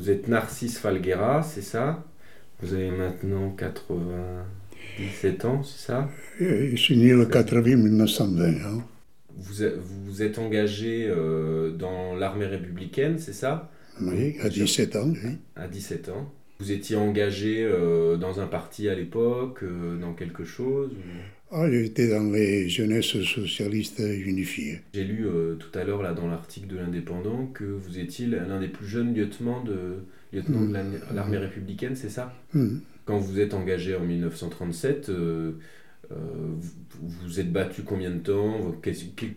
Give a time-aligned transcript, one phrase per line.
[0.00, 2.02] Vous êtes Narcisse Falguera, c'est ça?
[2.62, 6.08] Vous avez maintenant 97 ans, c'est ça?
[6.40, 8.44] Je suis né le 4 avril 1920.
[8.46, 8.82] Hein.
[9.36, 9.54] Vous
[10.06, 13.70] vous êtes engagé euh, dans l'armée républicaine, c'est ça?
[14.00, 15.12] Oui, à 17 ans.
[15.22, 15.36] Oui.
[15.54, 16.32] À 17 ans.
[16.60, 20.90] Vous étiez engagé euh, dans un parti à l'époque, euh, dans quelque chose
[21.50, 24.80] ah, J'étais dans les jeunesses socialistes unifiées.
[24.94, 25.26] J'ai lu
[25.58, 29.14] tout à l'heure là dans l'article de l'Indépendant que vous étiez l'un des plus jeunes
[29.14, 31.14] lieutenants de, lieutenant de Mm.
[31.14, 32.32] l'armée républicaine, c'est ça?
[32.54, 32.78] Hmm.
[33.06, 35.52] Quand vous êtes engagé en 1937, euh,
[36.12, 38.72] vous, vous êtes battu combien de temps?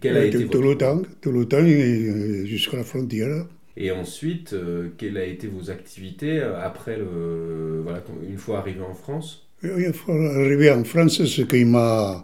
[0.02, 3.48] Quel a été tout, votre- le temps, tout le temps, et, euh, jusqu'à la frontière.
[3.76, 8.82] Et ensuite, euh, quelles a été vos activités euh, après le voilà une fois arrivé
[8.82, 9.48] en France?
[9.63, 12.23] Une fois arrivé en France, ce qui m'a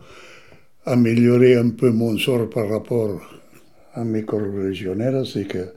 [0.86, 3.22] amélioré un peu mon sort par rapport
[3.94, 5.74] à mes corrégionnaires, c'est que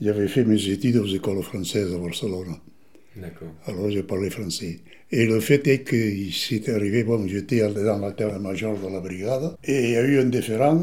[0.00, 2.56] j'avais fait mes études aux écoles françaises à Barcelone.
[3.16, 3.48] D'accord.
[3.66, 4.80] Alors je parlais français.
[5.10, 5.96] Et le fait est que
[6.32, 10.18] c'est arrivé, bon, j'étais dans la terre-major de la brigade, et il y a eu
[10.18, 10.82] un différend,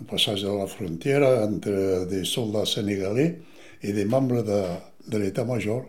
[0.00, 3.38] un passage de la frontière entre des soldats sénégalais
[3.82, 5.84] et des membres de, l'état-major.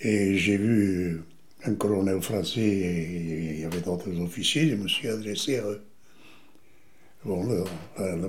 [0.00, 1.22] Et j'ai vu
[1.64, 5.82] un colonel français et il y avait d'autres officiers, je me suis adressé à eux.
[7.24, 7.46] Bon,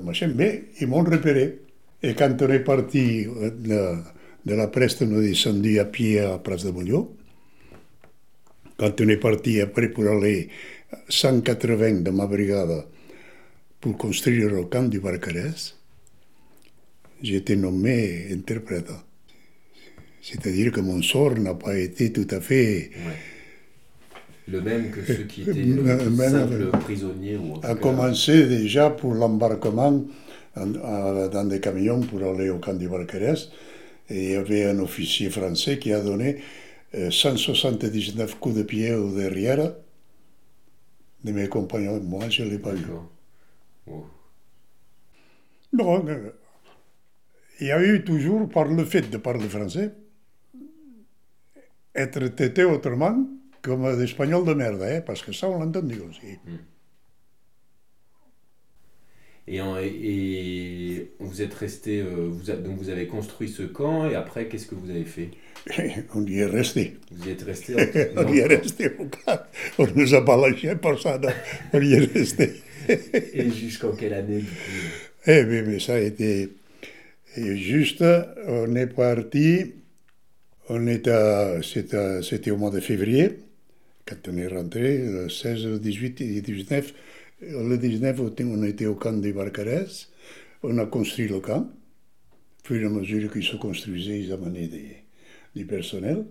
[0.03, 1.59] machin, mais ils m'ont repéré.
[2.03, 4.01] Et quand on est parti euh, de,
[4.45, 7.15] de la Preste, on est descendu à pied à Place de Molló.
[8.77, 10.49] Quand on est parti après pour aller
[11.07, 12.85] 180 de ma brigade
[13.79, 15.77] pour construire le camp du Barcarès,
[17.21, 18.89] j'ai été nommé interprète.
[20.21, 23.17] C'est-à-dire que mon sort n'a pas été tout à fait Ouais.
[24.47, 28.89] Le même que ceux qui étaient Euh, euh, même simples prisonniers ou a commencé déjà
[28.89, 30.03] pour l'embarquement
[30.55, 33.49] en- en- dans des camions pour aller au camp du Barcarès.
[34.09, 36.37] Et il y avait un officier français qui a donné
[36.95, 39.73] euh, 179 coups de pied au derrière
[41.23, 42.01] de mes compagnons.
[42.01, 42.79] Moi, je ne l'ai pas eu.
[42.79, 43.09] D'accord.
[43.87, 44.05] Oh.
[45.73, 46.31] Non, euh,
[47.61, 49.91] il y a eu toujours, par le fait de parler français,
[51.95, 53.27] être traité autrement
[53.61, 56.37] comme des Espagnols de merde, hein, parce que ça, on l'a entendu aussi.
[59.47, 64.09] Et, en- et vous êtes resté, euh, vous a- donc vous avez construit ce camp
[64.09, 65.29] et après qu'est-ce que vous avez fait?
[66.15, 66.97] On y est resté.
[67.11, 67.73] Vous y êtes resté
[68.17, 69.47] On y est resté au cas.
[69.79, 71.29] On nous a pas lâché pour ça, non.
[71.73, 72.61] On y est resté.
[73.33, 74.87] Et jusqu'en quelle année du coup?
[75.27, 76.49] Eh bien, mais ça a été
[77.37, 78.03] et juste,
[78.47, 79.73] on est parti,
[80.69, 83.39] on à- c'était c'était au mois de février,
[84.05, 86.93] quand on est rentré, le 16, le 18 et 19.
[87.41, 90.09] Le 19, on était au camp des Barcarès,
[90.63, 91.69] on a construit le camp.
[92.63, 94.69] Puis, à mesure qu'il se construisait, ils amenaient
[95.55, 96.25] du personnel,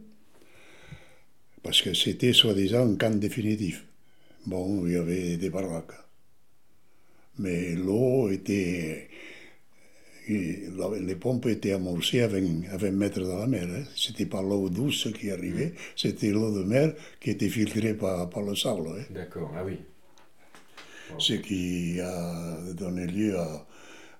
[1.62, 3.84] parce que c'était soi-disant un camp définitif.
[4.46, 5.92] Bon, il y avait des baraques.
[7.38, 9.08] Mais l'eau était.
[11.00, 13.68] Les pompes étaient amorcées à 20, à 20 mètres de la mer.
[13.70, 13.84] Hein.
[13.96, 18.42] C'était pas l'eau douce qui arrivait, c'était l'eau de mer qui était filtrée par, par
[18.42, 18.88] le sable.
[18.88, 19.02] hein.
[19.10, 19.78] D'accord, ah oui.
[21.18, 23.66] Ce qui a donné lieu à,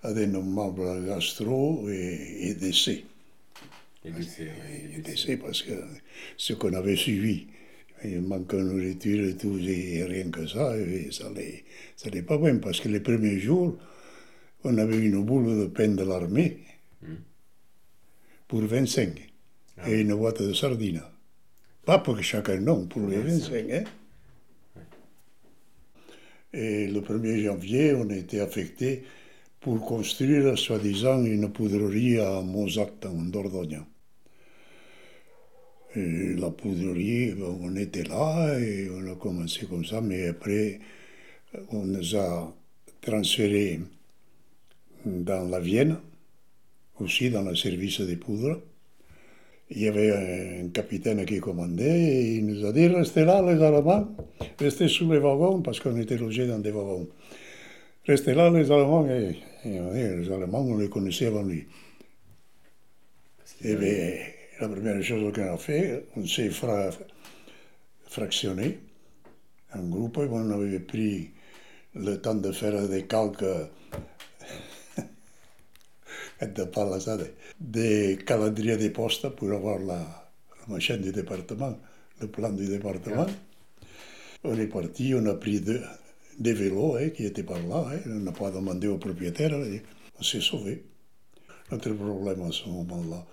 [0.03, 3.05] à des nommables gastro et, et décès.
[4.05, 4.51] Et décès,
[4.95, 5.37] Et et décès.
[5.37, 5.73] parce que
[6.37, 7.47] ce qu'on avait suivi,
[8.05, 11.65] il manque de nourriture et tout, et rien que ça, et ça n'allait
[11.97, 13.77] ça allait pas bien, parce que les premiers jours,
[14.65, 16.59] on avait une boule de pain de l'armée
[18.49, 19.33] pour 25,
[19.87, 21.03] et une boîte de sardines.
[21.85, 23.71] Pas pour chacun, non, pour les 25.
[23.71, 23.85] Hein?
[26.53, 29.05] Et le 1er janvier, on a été affecté
[29.61, 33.83] pour construire, soi-disant, une poudrerie à Mozac, en Dordogne.
[35.95, 40.81] Et la poudrerie, bon, on était là et on a commencé comme ça, mais après,
[41.71, 42.55] on nous a
[43.01, 43.81] transférés
[45.05, 45.99] dans la Vienne,
[46.99, 48.61] aussi dans le service des poudres.
[49.71, 53.63] Il y avait un capitaine qui commandait et il nous a dit restez là, les
[53.63, 54.09] Allemands,
[54.59, 57.09] restez sous les wagons, parce qu'on était logés dans des wagons.
[58.07, 59.07] Restez là, les Allemands.
[59.09, 59.69] Et, et
[60.17, 61.67] les Allemands, on les connaissait avant lui.
[63.63, 63.77] Bien,
[64.61, 66.91] la première chose qu'on a fait, on s'est fra-
[68.07, 68.79] fractionné
[69.75, 70.19] en groupe.
[70.19, 71.31] On avait pris
[71.95, 73.45] le temps de faire des calques
[76.47, 81.79] de des, des calendriers des postes pour avoir la, la machin du département,
[82.21, 83.27] le plan du département.
[84.45, 85.83] On est parti, on a pris deux,
[86.39, 89.83] des vélos hein, qui étaient par là, hein, on n'a pas demandé au propriétaire, et
[90.19, 90.85] on s'est sauvé.
[91.71, 93.27] Notre problème à ce moment-là,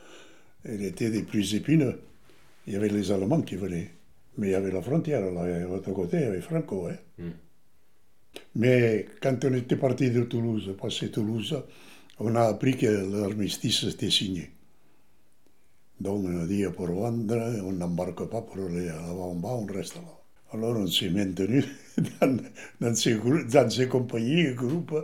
[0.66, 2.00] elle était des plus épineux.
[2.68, 3.92] Il y avait les Allemands qui venaient.
[4.38, 6.88] Mais il y avait la frontière, là, de l'autre côté, il y avait Franco.
[6.88, 6.98] Hein.
[7.18, 7.30] Mm.
[8.56, 11.58] Mais quand on était parti de Toulouse, passé Toulouse,
[12.20, 14.52] on a appris que l'armistice était signé.
[16.00, 17.36] Donc on a dit pour vendre,
[17.66, 20.02] on n'embarque pas pour aller là-bas, on reste là.
[20.54, 21.64] Alors on s'est maintenu
[22.22, 22.38] dans,
[22.82, 23.16] dans, ces,
[23.52, 24.96] dans ces compagnies et groupes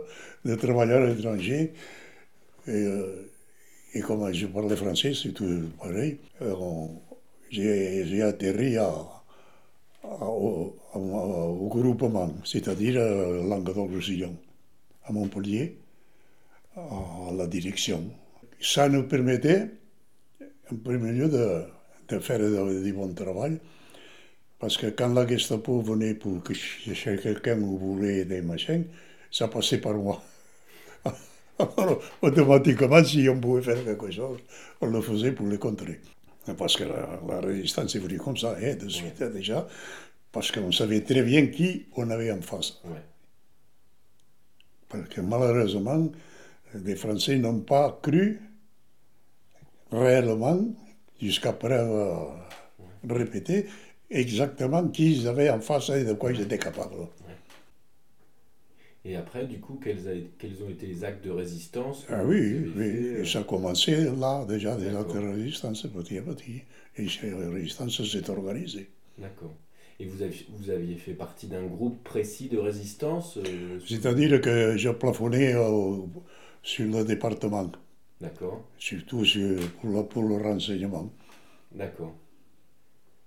[0.44, 1.72] de travailleurs étrangers.
[2.68, 2.86] Et,
[3.94, 6.18] et comme je parlais français, c'est tout pareil.
[7.50, 8.90] J'ai atterri à,
[10.02, 14.34] à- au, à- au groupement, c'est-à-dire euh, Languedoc-Roussillon,
[15.04, 15.78] à Montpellier,
[16.76, 18.10] à la direction.
[18.60, 19.70] Ça nous permettait,
[20.72, 21.64] en premier lieu, de,
[22.08, 23.60] de faire de- du bon travail,
[24.58, 28.84] parce que quand la Gestapo venait pour que chez quelqu'un où voulait des machins,
[29.30, 30.22] ça passait par moi.
[31.58, 34.38] Alors, automatiquement, si on pouvait faire quelque chose,
[34.80, 36.00] on le faisait pour les contrer.
[36.58, 39.66] Parce que la, la résistance est venue comme ça, hein, de suite hein, déjà,
[40.32, 42.80] parce qu'on savait très bien qui on avait en face.
[42.84, 43.00] Ouais.
[44.88, 46.10] Parce que malheureusement,
[46.74, 48.40] les Français n'ont pas cru
[49.92, 50.60] réellement,
[51.20, 53.66] jusqu'à preuve euh, répétée,
[54.10, 56.94] exactement qui ils avaient en face et de quoi ils étaient capables.
[59.06, 59.98] Et après, du coup, quels,
[60.64, 64.76] ont été les actes de résistance Ah oui, et euh, ça a commencé là, déjà,
[64.76, 66.62] des actes de résistance, petit à petit.
[66.96, 68.88] Et la résistance s'est organisée.
[69.18, 69.52] D'accord.
[70.00, 74.76] Et vous aviez, vous aviez fait partie d'un groupe précis de résistance euh, C'est-à-dire que
[74.76, 76.08] je plafonnais au-
[76.64, 77.70] sur le département,
[78.20, 81.12] D'accord, surtout sur- pour, le, pour le renseignement.
[81.72, 82.14] d'accord.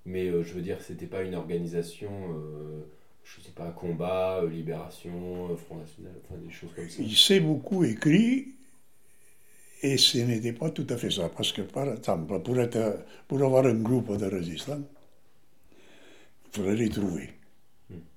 [0.05, 2.81] Mais euh, je veux dire, c'était pas une organisation, euh,
[3.23, 7.03] je sais pas, combat, euh, libération, euh, Front National, enfin des choses comme ça.
[7.03, 8.55] Il s'est beaucoup écrit
[9.81, 11.29] et ce n'était pas tout à fait ça.
[11.29, 14.81] Parce que, par exemple, pour, être, pour avoir un groupe de résistants,
[16.55, 17.29] il fallait les trouver.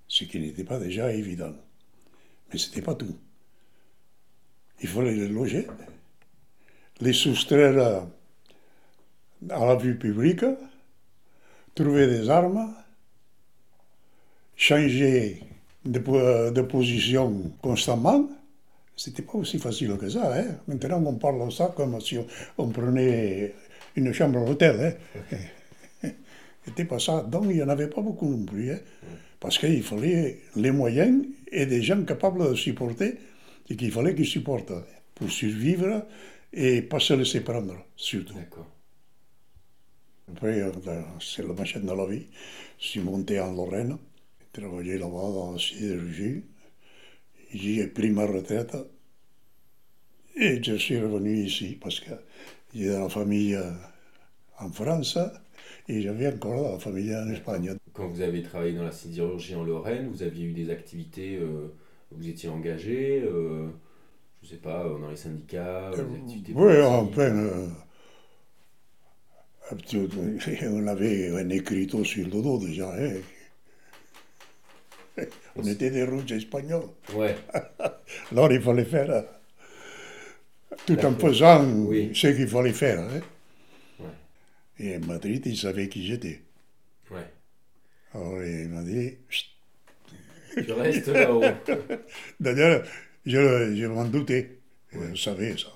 [0.08, 1.54] Ce qui n'était pas déjà évident.
[2.52, 3.16] Mais ce n'était pas tout.
[4.82, 5.66] Il fallait les loger,
[7.00, 8.06] les soustraire
[9.50, 10.44] à, la vue publique,
[11.74, 12.74] trouver des armes,
[14.56, 15.42] changer
[15.84, 18.28] de, po- de position constamment.
[18.96, 20.34] C'était pas aussi facile que ça.
[20.38, 20.56] Hein.
[20.68, 22.26] Maintenant, on parle de ça comme si on,
[22.58, 23.54] on prenait
[23.96, 24.98] une chambre d'hôtel.
[25.32, 25.38] Hein.
[26.64, 27.22] C'était pas ça.
[27.22, 28.72] Donc, il n'y en avait pas beaucoup non plus.
[28.72, 28.78] Hein.
[29.40, 33.16] Parce qu'il fallait les moyens et des gens capables de supporter
[33.70, 34.72] ce qu'il fallait qu'ils supportent
[35.14, 36.04] pour survivre
[36.52, 38.34] et pas se laisser prendre, surtout.
[38.34, 38.66] D'accord.
[40.32, 40.60] Après,
[41.20, 42.26] c'est la machine de la vie.
[42.78, 43.96] Je suis monté en Lorraine,
[44.40, 46.42] j'ai travaillé là-bas dans la sidérurgie.
[47.54, 48.76] J'y ai pris ma retraite
[50.36, 52.10] et je suis revenu ici parce que
[52.74, 53.70] j'ai de la famille euh,
[54.58, 55.18] en France
[55.88, 57.76] et j'avais encore la famille en Espagne.
[57.92, 61.72] Quand vous avez travaillé dans la sidérurgie en Lorraine, vous aviez eu des activités, euh,
[62.12, 63.68] vous étiez engagé, euh,
[64.42, 67.36] je sais pas, dans les syndicats, des activités Oui, en plein.
[67.36, 67.68] euh,
[70.66, 72.92] on avait un écriteau sur le dos déjà.
[72.94, 73.20] hein.
[75.56, 76.88] On était des rouges espagnols.
[77.14, 77.36] Ouais,
[78.32, 79.22] Alors il fallait faire euh,
[80.86, 82.10] tout en faisant Oui.
[82.14, 83.00] ce qu'il fallait faire.
[83.00, 83.20] hein.
[84.00, 84.06] Ouais.
[84.78, 86.42] Et à Madrid, il savait qui j'étais.
[87.10, 87.26] ouais.
[88.14, 89.18] Alors il m'a dit.
[89.28, 89.46] Chut.
[90.66, 91.42] Je reste là-haut.
[92.40, 92.84] D'ailleurs,
[93.26, 94.58] je, je m'en doutais.
[94.92, 95.68] Je savais ça.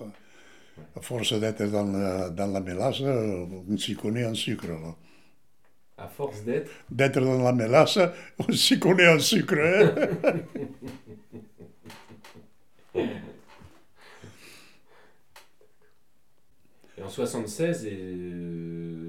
[0.97, 4.67] À force d'être dans la, dans la mélasse, on s'y connaît en sucre.
[4.69, 4.97] là.
[5.97, 6.71] À force d'être?
[6.91, 7.99] D'être dans la mélasse,
[8.38, 9.55] on s'y connaît en sucre.
[9.57, 9.95] hein?
[16.97, 18.54] Et en 76, et, euh,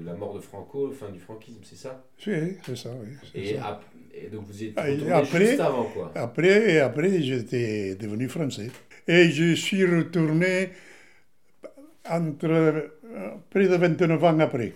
[0.06, 2.04] la mort de Franco, fin du franquisme, c'est ça?
[2.18, 2.30] Si,
[2.64, 3.12] c'est ça, oui.
[3.32, 3.66] c'est et, ça.
[3.68, 3.84] ap-
[4.14, 6.12] et donc vous Ah, retourné après- juste avant, quoi.
[6.14, 8.70] Après, après j'étais devenu français.
[9.08, 10.70] Et je suis retourné
[12.08, 14.72] entre euh, près de 29 ans après.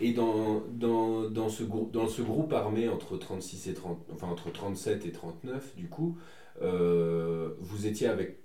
[0.00, 4.26] Et dans, dans, dans, ce grou- dans ce groupe armé entre 36 et 30, enfin
[4.28, 6.18] entre 37 et 39, du coup,
[6.62, 8.38] euh, vous étiez avec.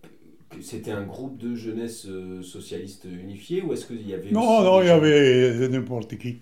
[0.61, 4.81] C'était un groupe de jeunesse euh, socialiste unifiée ou est-ce qu'il y avait Non, non,
[4.81, 6.41] il y avait n'importe qui.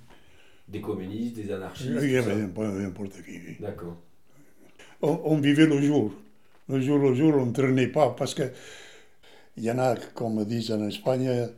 [0.68, 3.32] des communistes, des anarchistes Il y avait n'importe qui.
[3.32, 3.58] oui.
[3.60, 3.98] D'accord.
[5.02, 6.14] On, on vivait le jour.
[6.68, 8.44] Le jour le jour, on ne traînait pas parce que
[9.58, 11.50] il y en a, comme disent en Espagne,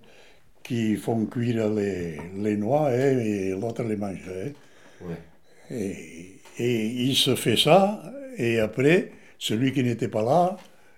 [0.63, 4.29] qui font cuire les, les noix hein, et l'autre les mange.
[4.29, 4.51] hein.
[4.99, 5.21] Ouais.
[5.69, 8.03] Et, et il se fait ça,
[8.37, 10.57] et après, celui qui n'était pas là,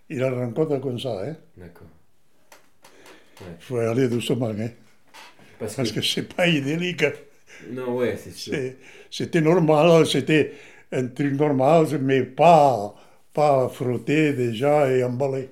[0.09, 1.23] il la rencontre comme ça.
[1.25, 1.35] hein.
[1.57, 1.87] D'accord.
[3.41, 4.49] Il faut aller doucement.
[4.49, 4.69] Hein.
[5.59, 7.03] Parce, parce que, que c'est pas idyllique.
[7.71, 8.57] non, ouais, c'est sûr.
[9.09, 10.53] C'était normal, c'était
[10.91, 12.95] un truc normal, mais pas,
[13.33, 15.49] pas frotté déjà et emballé.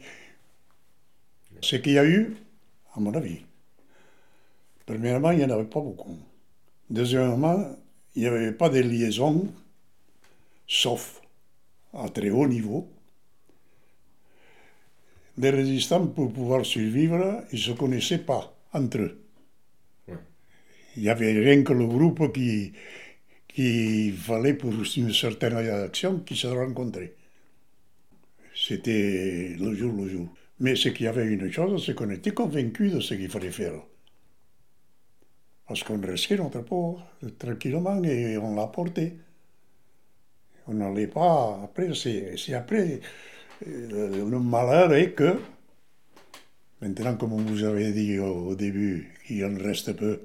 [1.61, 2.35] Ce qu'il y a eu,
[2.95, 3.41] à mon avis,
[4.85, 6.17] premièrement, il n'y en avait pas beaucoup.
[6.89, 7.75] Deuxièmement,
[8.15, 9.51] il n'y avait pas de liaison,
[10.67, 11.21] sauf
[11.93, 12.89] à très haut niveau.
[15.41, 19.25] Les résistants, pour pouvoir survivre, ils ne se connaissaient pas entre eux.
[20.07, 20.13] Ouais.
[20.95, 22.73] Il n'y avait rien que le groupe qui,
[23.47, 27.15] qui fallait pour une certaine action qui se rencontrait.
[28.53, 30.29] C'était le jour le jour.
[30.59, 33.49] Mais ce qu'il y avait une chose, c'est qu'on était convaincus de ce qu'il fallait
[33.49, 33.81] faire.
[35.67, 36.99] Parce qu'on restait notre peau
[37.39, 39.17] tranquillement et on l'a porté.
[40.67, 41.61] On n'allait pas.
[41.63, 42.99] Après, c'est après.
[43.67, 45.35] Euh, Le malheur est que,
[46.81, 50.21] maintenant, comme vous avez dit au, début, qu'il en reste peu,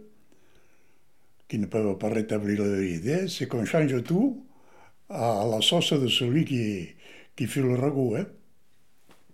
[1.48, 4.42] qui ne peuvent pas rétablir leur idée, c'est qu'on change tout
[5.08, 6.88] à la sauce de celui qui,
[7.36, 8.16] qui fait le ragoût.
[8.16, 8.26] Hein.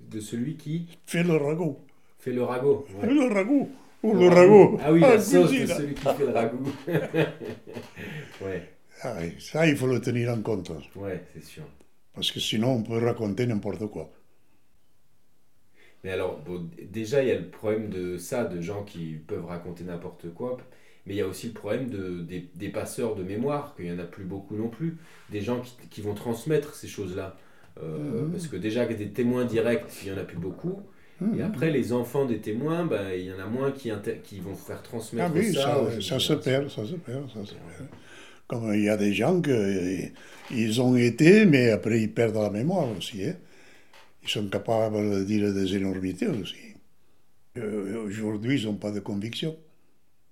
[0.01, 1.79] De celui qui Fait le ragoût.
[2.19, 2.87] fait le ragot.
[3.01, 3.09] ouais.
[3.13, 3.71] Le ragoût.
[4.03, 4.79] Ou le ragoût.
[4.83, 6.73] Ah oui, en la sauce de celui qui fait le ragoût.
[8.45, 8.69] ouais,
[9.03, 10.71] Ah oui, ça, il faut le tenir en compte.
[10.97, 11.63] ouais, c'est sûr.
[12.15, 14.11] Parce que sinon, on peut raconter n'importe quoi.
[16.05, 19.45] Mais alors, bon, déjà, il y a le problème de ça, de gens qui peuvent
[19.47, 20.57] raconter n'importe quoi.
[21.07, 23.93] Mais il y a aussi le problème de, des, des passeurs de mémoire, qu'il n'y
[23.93, 24.97] en a plus beaucoup non plus.
[25.31, 27.37] Des gens qui, qui vont transmettre ces choses-là.
[27.83, 28.33] Euh, Mhm.
[28.33, 30.83] Parce que déjà, des témoins directs, il n'y en a plus beaucoup.
[31.21, 31.39] Mhm.
[31.39, 33.91] Et après, les enfants des témoins, ben, il y en a moins qui,
[34.41, 35.63] vont faire transmettre Ah oui, ça.
[35.95, 37.89] ça, ça, jeunes se perd, ça se perd, ça se perd.
[38.49, 40.11] Comme il y a des gens que
[40.51, 43.25] ils ont été, mais après ils perdent la mémoire aussi.
[43.25, 43.37] hein.
[44.23, 46.57] Ils sont capables de dire des énormités aussi.
[47.59, 49.57] Euh, Aujourd'hui, ils n'ont pas de conviction.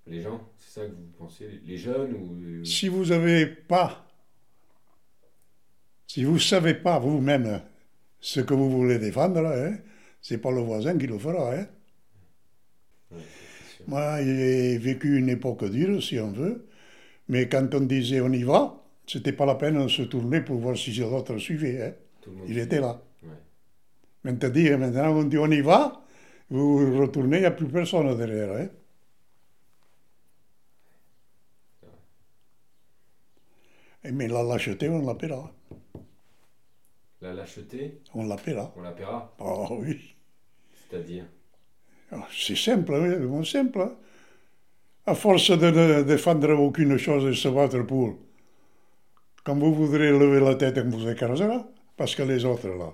[0.06, 2.64] Les gens, c'est ça que vous pensez Les jeunes ou...
[2.64, 4.06] Si vous n'avez pas,
[6.06, 7.62] si vous ne savez pas vous-même
[8.20, 9.76] ce que vous voulez défendre, hein,
[10.20, 11.54] c'est pas le voisin qui le fera.
[11.54, 11.66] Hein.
[13.10, 13.18] Ouais.
[13.86, 16.66] Moi, j'ai vécu une époque dure, si on veut,
[17.30, 18.60] mais quand on disait on y va,
[19.06, 21.82] c'était pas la peine de se tourner pour voir si les autres suivaient.
[21.87, 21.94] hein.
[22.46, 23.00] Il était là.
[23.22, 23.30] Ouais.
[24.25, 26.04] Maintenant, maintenant, on dit on y va,
[26.50, 28.52] vous retournez, il n'y a plus personne derrière.
[28.52, 28.68] hein.
[34.04, 35.52] Et Mais la lâcheté, on l'appellera.
[37.20, 38.72] La lâcheté, On l'appellera.
[38.76, 39.34] on la paiera?
[39.38, 40.14] Ah oui.
[40.72, 41.26] C'est-à-dire?
[42.10, 43.94] Ah, C'est simple, hein, vraiment simple.
[45.07, 48.19] À force de ne défendre aucune chose et se battre pour,
[49.42, 51.66] quand vous voudrez lever la tête, on vous écrasera.
[51.97, 52.92] Parce que les autres, là,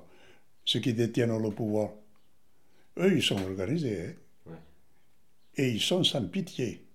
[0.65, 1.91] ceux qui détiennent le pouvoir,
[2.99, 4.01] eux, ils sont organisés.
[4.01, 4.13] hein.
[4.51, 4.57] Ouais.
[5.57, 6.87] Et ils sont sans pitié.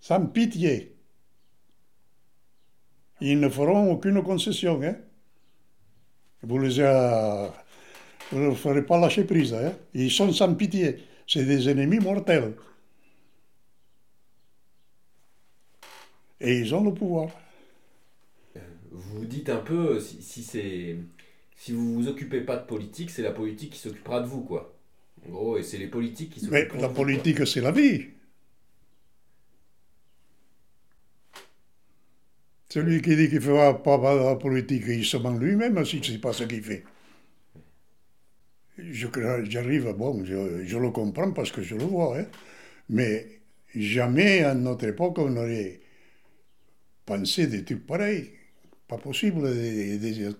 [0.00, 0.96] Sans pitié.
[3.20, 4.80] Ils ne feront aucune concession.
[4.82, 4.96] Hein.
[6.42, 7.52] Vous les a-
[8.30, 9.54] vous ne ferez pas lâcher prise.
[9.54, 9.72] Hein.
[9.94, 10.98] Ils sont sans pitié.
[11.26, 12.54] C'est des ennemis mortels.
[16.40, 17.28] Et ils ont le pouvoir.
[18.90, 20.96] Vous dites un peu, si, si c'est...
[21.58, 24.74] Si vous vous occupez pas de politique, c'est la politique qui s'occupera de vous, quoi.
[25.26, 27.26] En gros, et c'est les politiques qui Mais s'occuperont la de vous, quoi.
[27.28, 28.06] politique, c'est la vie.
[32.68, 36.00] Celui qui dit qu'il ne fera pas de la politique, il se ment lui-même si
[36.00, 36.84] ce n'est pas ce qu'il fait.
[38.78, 39.08] Je-
[39.48, 42.26] J'arrive, bon, je, je le comprends parce que je le vois, hein,
[42.90, 43.40] mais
[43.74, 45.80] jamais à notre époque on aurait
[47.06, 48.32] pensé des trucs pareils.
[48.88, 50.36] Pas possible de, de-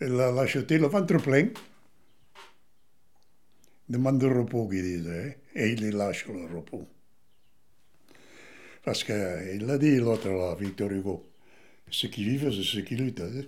[0.00, 1.48] de la- l'acheter le ventre plein.
[3.88, 6.86] Demande de repos, qu'ils disent, hein, et il les lâche le repos.
[8.84, 11.26] Parce qu'il l'a dit l'autre là, Victor Hugo,
[11.90, 13.20] ceux qui vivent, c'est ceux qui luttent.
[13.20, 13.42] hein.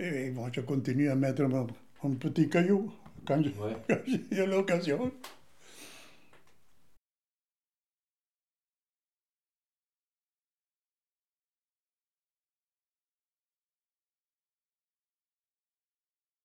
[0.00, 1.66] Et moi, je continue à mettre mon,
[2.02, 2.92] mon petit caillou
[3.26, 3.76] quand Ouais.
[4.32, 5.12] j'ai l'occasion.